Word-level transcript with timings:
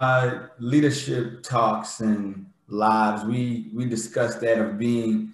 uh, 0.00 0.46
leadership 0.58 1.42
talks 1.42 2.00
and 2.00 2.46
lives, 2.68 3.24
we 3.24 3.70
we 3.74 3.86
discussed 3.86 4.40
that 4.40 4.58
of 4.58 4.78
being 4.78 5.32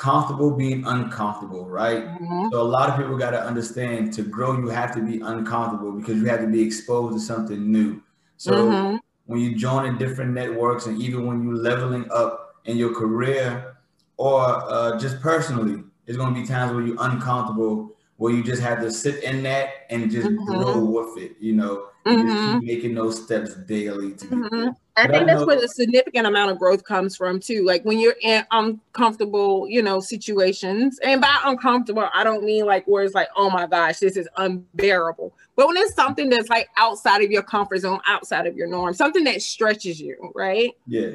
comfortable 0.00 0.50
being 0.50 0.82
uncomfortable, 0.86 1.68
right? 1.68 2.04
Mm-hmm. 2.04 2.48
So 2.50 2.62
a 2.62 2.64
lot 2.64 2.88
of 2.88 2.96
people 2.96 3.18
got 3.18 3.32
to 3.32 3.42
understand 3.42 4.14
to 4.14 4.22
grow, 4.22 4.56
you 4.56 4.68
have 4.68 4.94
to 4.94 5.02
be 5.02 5.20
uncomfortable 5.20 5.92
because 5.92 6.16
you 6.16 6.24
have 6.24 6.40
to 6.40 6.46
be 6.46 6.62
exposed 6.62 7.18
to 7.18 7.20
something 7.20 7.70
new. 7.70 8.02
So 8.38 8.52
mm-hmm. 8.52 8.96
when 9.26 9.40
you 9.40 9.54
join 9.56 9.84
in 9.84 9.98
different 9.98 10.32
networks 10.32 10.86
and 10.86 11.02
even 11.02 11.26
when 11.26 11.42
you're 11.44 11.54
leveling 11.54 12.10
up 12.10 12.62
in 12.64 12.78
your 12.78 12.94
career 12.94 13.76
or 14.16 14.40
uh, 14.42 14.98
just 14.98 15.20
personally, 15.20 15.84
there's 16.06 16.16
going 16.16 16.34
to 16.34 16.40
be 16.40 16.46
times 16.46 16.72
where 16.72 16.82
you're 16.82 16.96
uncomfortable, 16.98 17.94
where 18.16 18.32
you 18.32 18.42
just 18.42 18.62
have 18.62 18.80
to 18.80 18.90
sit 18.90 19.22
in 19.22 19.42
that 19.42 19.68
and 19.90 20.10
just 20.10 20.28
mm-hmm. 20.28 20.44
grow 20.46 20.82
with 20.82 21.22
it, 21.22 21.36
you 21.40 21.52
know, 21.52 21.88
mm-hmm. 22.06 22.64
making 22.64 22.94
those 22.94 23.22
steps 23.22 23.54
daily 23.54 24.12
to 24.14 24.26
mm-hmm. 24.26 24.68
I 24.96 25.06
think 25.08 25.26
that's 25.26 25.44
where 25.44 25.60
the 25.60 25.68
significant 25.68 26.26
amount 26.26 26.50
of 26.50 26.58
growth 26.58 26.84
comes 26.84 27.16
from 27.16 27.40
too. 27.40 27.64
Like 27.64 27.84
when 27.84 27.98
you're 27.98 28.16
in 28.20 28.44
uncomfortable, 28.50 29.66
you 29.68 29.82
know, 29.82 30.00
situations, 30.00 30.98
and 31.02 31.20
by 31.20 31.34
uncomfortable, 31.44 32.08
I 32.12 32.22
don't 32.22 32.44
mean 32.44 32.66
like 32.66 32.84
where 32.86 33.04
it's 33.04 33.14
like, 33.14 33.28
oh 33.36 33.48
my 33.48 33.66
gosh, 33.66 33.98
this 33.98 34.16
is 34.16 34.28
unbearable. 34.36 35.32
But 35.56 35.68
when 35.68 35.76
it's 35.78 35.94
something 35.94 36.28
that's 36.28 36.50
like 36.50 36.68
outside 36.76 37.22
of 37.22 37.30
your 37.30 37.42
comfort 37.42 37.78
zone, 37.78 38.00
outside 38.06 38.46
of 38.46 38.56
your 38.56 38.66
norm, 38.66 38.92
something 38.92 39.24
that 39.24 39.40
stretches 39.42 40.00
you, 40.00 40.32
right? 40.34 40.72
Yeah, 40.86 41.12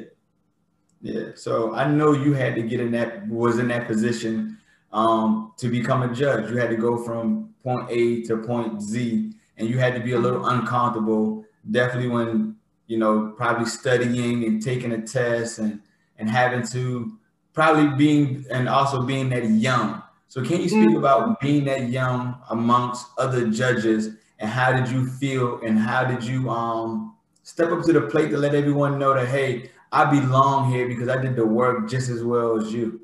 yeah. 1.00 1.30
So 1.34 1.74
I 1.74 1.88
know 1.88 2.12
you 2.12 2.32
had 2.32 2.54
to 2.56 2.62
get 2.62 2.80
in 2.80 2.90
that 2.92 3.26
was 3.28 3.58
in 3.58 3.68
that 3.68 3.86
position 3.86 4.58
um, 4.92 5.52
to 5.58 5.68
become 5.68 6.02
a 6.02 6.12
judge. 6.12 6.50
You 6.50 6.56
had 6.56 6.70
to 6.70 6.76
go 6.76 6.96
from 6.96 7.54
point 7.62 7.88
A 7.90 8.22
to 8.22 8.38
point 8.38 8.80
Z, 8.80 9.32
and 9.56 9.68
you 9.68 9.78
had 9.78 9.94
to 9.94 10.00
be 10.00 10.12
a 10.12 10.18
little 10.18 10.46
uncomfortable. 10.46 11.44
Definitely 11.70 12.08
when 12.08 12.56
you 12.86 12.98
know 12.98 13.34
probably 13.36 13.66
studying 13.66 14.44
and 14.44 14.62
taking 14.62 14.92
a 14.92 15.02
test 15.02 15.58
and 15.58 15.80
and 16.18 16.30
having 16.30 16.66
to 16.68 17.18
probably 17.52 17.96
being 17.96 18.44
and 18.50 18.68
also 18.68 19.02
being 19.02 19.28
that 19.30 19.48
young. 19.48 20.02
So 20.28 20.42
can 20.42 20.60
you 20.60 20.68
speak 20.68 20.88
mm-hmm. 20.88 20.98
about 20.98 21.40
being 21.40 21.64
that 21.64 21.88
young 21.88 22.36
amongst 22.50 23.06
other 23.16 23.48
judges 23.48 24.10
and 24.38 24.50
how 24.50 24.72
did 24.72 24.88
you 24.88 25.06
feel 25.06 25.60
and 25.62 25.78
how 25.78 26.04
did 26.04 26.22
you 26.22 26.50
um 26.50 27.16
step 27.42 27.70
up 27.70 27.84
to 27.84 27.92
the 27.92 28.02
plate 28.02 28.30
to 28.30 28.38
let 28.38 28.54
everyone 28.54 28.98
know 28.98 29.14
that 29.14 29.28
hey 29.28 29.70
I 29.92 30.04
belong 30.04 30.70
here 30.70 30.88
because 30.88 31.08
I 31.08 31.20
did 31.20 31.36
the 31.36 31.46
work 31.46 31.88
just 31.88 32.10
as 32.10 32.22
well 32.22 32.60
as 32.60 32.72
you? 32.72 33.00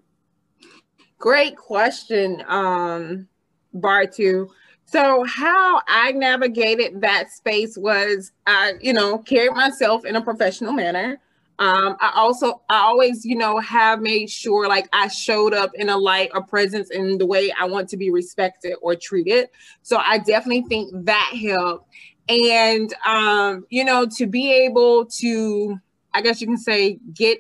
Great 1.19 1.57
question, 1.57 2.43
um, 2.49 3.29
Bartu. 3.75 4.49
So 4.87 5.25
how 5.25 5.81
I 5.89 6.13
navigated 6.13 7.01
that 7.01 7.31
space 7.31 7.79
was 7.79 8.33
I, 8.47 8.75
you 8.81 8.93
know, 8.93 9.19
carried 9.19 9.55
myself 9.55 10.05
in 10.05 10.17
a 10.17 10.23
professional 10.23 10.73
manner. 10.73 11.19
Um, 11.59 11.97
I 12.01 12.13
also 12.15 12.63
I 12.69 12.79
always, 12.79 13.25
you 13.25 13.37
know, 13.37 13.59
have 13.59 14.01
made 14.01 14.29
sure 14.29 14.69
like 14.69 14.89
I 14.93 15.09
showed 15.09 15.55
up 15.55 15.71
in 15.75 15.89
a 15.89 15.97
light 15.97 16.31
or 16.35 16.43
presence 16.43 16.91
in 16.91 17.19
the 17.19 17.27
way 17.27 17.53
I 17.59 17.67
want 17.67 17.89
to 17.91 17.97
be 17.97 18.11
respected 18.11 18.75
or 18.83 18.97
treated. 18.97 19.49
So 19.83 19.97
I 19.99 20.19
definitely 20.19 20.65
think 20.69 20.91
that 21.07 21.33
helped. 21.41 21.89
And 22.29 22.93
um, 23.07 23.67
you 23.71 23.85
know, 23.85 24.07
to 24.17 24.27
be 24.27 24.53
able 24.53 25.07
to, 25.21 25.79
I 26.13 26.21
guess 26.21 26.41
you 26.41 26.47
can 26.47 26.59
say, 26.59 26.99
get 27.15 27.39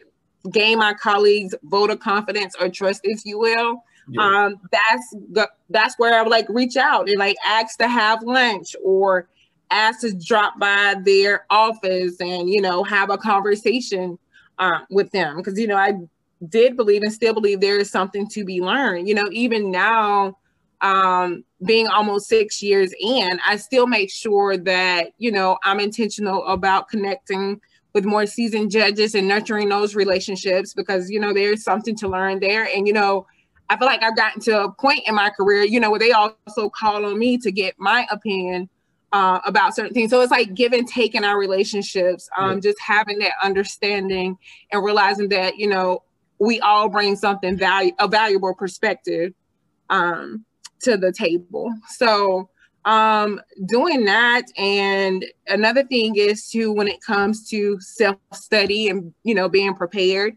gain 0.50 0.78
my 0.78 0.94
colleagues' 0.94 1.54
vote 1.64 1.90
of 1.90 2.00
confidence 2.00 2.54
or 2.60 2.68
trust, 2.68 3.00
if 3.04 3.24
you 3.24 3.38
will. 3.38 3.82
Yeah. 4.08 4.22
Um, 4.22 4.60
that's 4.70 5.14
that's 5.70 5.98
where 5.98 6.14
I 6.18 6.22
would 6.22 6.30
like 6.30 6.46
reach 6.48 6.76
out 6.76 7.08
and 7.08 7.18
like 7.18 7.36
ask 7.46 7.78
to 7.78 7.88
have 7.88 8.22
lunch 8.22 8.74
or 8.82 9.28
ask 9.70 10.00
to 10.00 10.12
drop 10.12 10.58
by 10.58 10.96
their 11.04 11.46
office 11.50 12.20
and 12.20 12.48
you 12.50 12.60
know 12.60 12.82
have 12.84 13.10
a 13.10 13.18
conversation 13.18 14.18
uh, 14.58 14.80
with 14.90 15.10
them 15.12 15.36
because 15.36 15.58
you 15.58 15.66
know 15.66 15.76
I 15.76 15.94
did 16.48 16.76
believe 16.76 17.02
and 17.02 17.12
still 17.12 17.34
believe 17.34 17.60
there 17.60 17.78
is 17.78 17.90
something 17.90 18.28
to 18.28 18.44
be 18.44 18.60
learned. 18.60 19.08
You 19.08 19.14
know, 19.14 19.28
even 19.30 19.70
now, 19.70 20.36
um, 20.80 21.44
being 21.64 21.86
almost 21.86 22.28
six 22.28 22.60
years 22.62 22.92
in, 23.00 23.38
I 23.46 23.56
still 23.56 23.86
make 23.86 24.10
sure 24.10 24.56
that 24.56 25.12
you 25.18 25.30
know 25.30 25.58
I'm 25.64 25.80
intentional 25.80 26.44
about 26.46 26.88
connecting 26.88 27.60
with 27.94 28.04
more 28.04 28.26
seasoned 28.26 28.70
judges 28.70 29.14
and 29.14 29.28
nurturing 29.28 29.68
those 29.68 29.94
relationships 29.94 30.74
because 30.74 31.10
you 31.10 31.20
know 31.20 31.32
there's 31.32 31.62
something 31.62 31.94
to 31.96 32.08
learn 32.08 32.40
there 32.40 32.64
and 32.74 32.86
you 32.86 32.92
know 32.92 33.26
i 33.72 33.76
feel 33.76 33.86
like 33.86 34.02
i've 34.02 34.16
gotten 34.16 34.40
to 34.40 34.64
a 34.64 34.72
point 34.72 35.00
in 35.06 35.14
my 35.14 35.30
career 35.30 35.62
you 35.62 35.80
know 35.80 35.90
where 35.90 35.98
they 35.98 36.12
also 36.12 36.68
call 36.68 37.04
on 37.04 37.18
me 37.18 37.38
to 37.38 37.50
get 37.50 37.74
my 37.78 38.06
opinion 38.10 38.68
uh, 39.12 39.40
about 39.44 39.74
certain 39.74 39.92
things 39.92 40.10
so 40.10 40.20
it's 40.20 40.30
like 40.30 40.54
give 40.54 40.72
and 40.72 40.88
take 40.88 41.14
in 41.14 41.24
our 41.24 41.38
relationships 41.38 42.30
um, 42.38 42.54
yeah. 42.54 42.60
just 42.60 42.80
having 42.80 43.18
that 43.18 43.32
understanding 43.42 44.38
and 44.70 44.82
realizing 44.82 45.28
that 45.28 45.58
you 45.58 45.66
know 45.66 46.02
we 46.38 46.60
all 46.60 46.88
bring 46.88 47.14
something 47.14 47.56
value 47.56 47.92
a 47.98 48.08
valuable 48.08 48.54
perspective 48.54 49.34
um, 49.90 50.44
to 50.80 50.96
the 50.96 51.12
table 51.12 51.72
so 51.88 52.48
um 52.84 53.40
doing 53.66 54.04
that 54.04 54.42
and 54.56 55.24
another 55.46 55.84
thing 55.84 56.16
is 56.16 56.48
to 56.48 56.72
when 56.72 56.88
it 56.88 57.00
comes 57.00 57.48
to 57.48 57.78
self 57.80 58.16
study 58.32 58.88
and 58.88 59.14
you 59.22 59.34
know 59.34 59.48
being 59.48 59.74
prepared 59.74 60.36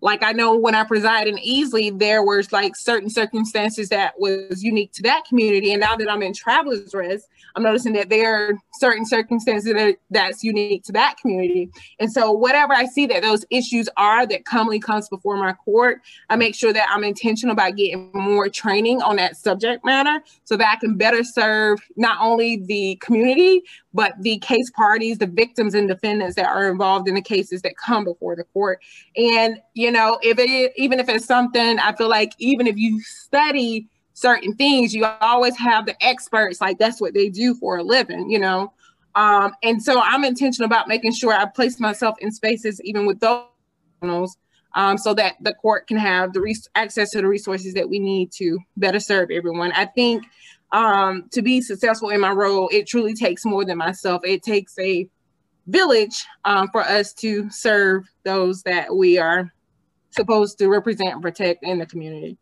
like 0.00 0.22
I 0.22 0.32
know 0.32 0.56
when 0.56 0.74
I 0.74 0.84
preside 0.84 1.26
in 1.26 1.36
Easley, 1.36 1.96
there 1.96 2.22
was 2.22 2.52
like 2.52 2.76
certain 2.76 3.10
circumstances 3.10 3.88
that 3.88 4.14
was 4.18 4.62
unique 4.62 4.92
to 4.92 5.02
that 5.02 5.24
community. 5.28 5.72
And 5.72 5.80
now 5.80 5.96
that 5.96 6.10
I'm 6.10 6.22
in 6.22 6.32
Travelers 6.32 6.94
Rest, 6.94 7.28
I'm 7.56 7.62
noticing 7.62 7.92
that 7.94 8.08
there 8.08 8.34
are 8.34 8.58
certain 8.74 9.04
circumstances 9.04 9.72
that 9.72 9.96
that's 10.10 10.44
unique 10.44 10.84
to 10.84 10.92
that 10.92 11.16
community. 11.20 11.70
And 11.98 12.12
so 12.12 12.30
whatever 12.30 12.72
I 12.72 12.86
see 12.86 13.06
that 13.06 13.22
those 13.22 13.44
issues 13.50 13.88
are 13.96 14.26
that 14.26 14.44
commonly 14.44 14.78
comes 14.78 15.08
before 15.08 15.36
my 15.36 15.52
court, 15.52 16.00
I 16.30 16.36
make 16.36 16.54
sure 16.54 16.72
that 16.72 16.86
I'm 16.88 17.02
intentional 17.02 17.52
about 17.52 17.76
getting 17.76 18.10
more 18.14 18.48
training 18.48 19.02
on 19.02 19.16
that 19.16 19.36
subject 19.36 19.84
matter 19.84 20.22
so 20.44 20.56
that 20.56 20.72
I 20.72 20.76
can 20.76 20.96
better 20.96 21.24
serve 21.24 21.80
not 21.96 22.18
only 22.20 22.62
the 22.64 22.96
community, 23.00 23.62
but 23.98 24.14
the 24.20 24.38
case 24.38 24.70
parties, 24.70 25.18
the 25.18 25.26
victims 25.26 25.74
and 25.74 25.88
defendants 25.88 26.36
that 26.36 26.46
are 26.46 26.70
involved 26.70 27.08
in 27.08 27.16
the 27.16 27.20
cases 27.20 27.62
that 27.62 27.76
come 27.76 28.04
before 28.04 28.36
the 28.36 28.44
court. 28.44 28.78
And, 29.16 29.60
you 29.74 29.90
know, 29.90 30.20
if 30.22 30.38
it 30.38 30.72
even 30.76 31.00
if 31.00 31.08
it's 31.08 31.26
something, 31.26 31.80
I 31.80 31.92
feel 31.96 32.08
like 32.08 32.32
even 32.38 32.68
if 32.68 32.76
you 32.76 33.00
study 33.00 33.88
certain 34.12 34.54
things, 34.54 34.94
you 34.94 35.04
always 35.20 35.56
have 35.56 35.84
the 35.84 36.00
experts, 36.00 36.60
like 36.60 36.78
that's 36.78 37.00
what 37.00 37.12
they 37.12 37.28
do 37.28 37.56
for 37.56 37.78
a 37.78 37.82
living, 37.82 38.30
you 38.30 38.38
know. 38.38 38.72
Um, 39.16 39.50
and 39.64 39.82
so 39.82 40.00
I'm 40.00 40.22
intentional 40.22 40.66
about 40.66 40.86
making 40.86 41.14
sure 41.14 41.32
I 41.32 41.46
place 41.46 41.80
myself 41.80 42.14
in 42.20 42.30
spaces 42.30 42.80
even 42.84 43.04
with 43.04 43.18
those 43.18 44.36
um, 44.78 44.96
so 44.96 45.12
that 45.12 45.34
the 45.40 45.52
court 45.54 45.88
can 45.88 45.96
have 45.96 46.32
the 46.32 46.40
res- 46.40 46.68
access 46.76 47.10
to 47.10 47.18
the 47.18 47.26
resources 47.26 47.74
that 47.74 47.88
we 47.88 47.98
need 47.98 48.30
to 48.30 48.56
better 48.76 49.00
serve 49.00 49.28
everyone. 49.30 49.72
I 49.72 49.86
think 49.86 50.24
um, 50.70 51.28
to 51.32 51.42
be 51.42 51.60
successful 51.60 52.10
in 52.10 52.20
my 52.20 52.30
role, 52.30 52.68
it 52.72 52.86
truly 52.86 53.12
takes 53.12 53.44
more 53.44 53.64
than 53.64 53.76
myself. 53.76 54.22
It 54.24 54.44
takes 54.44 54.78
a 54.78 55.08
village 55.66 56.24
um, 56.44 56.68
for 56.70 56.82
us 56.82 57.12
to 57.14 57.50
serve 57.50 58.04
those 58.24 58.62
that 58.62 58.94
we 58.94 59.18
are 59.18 59.52
supposed 60.10 60.58
to 60.58 60.68
represent 60.68 61.12
and 61.12 61.22
protect 61.22 61.64
in 61.64 61.78
the 61.80 61.86
community. 61.86 62.38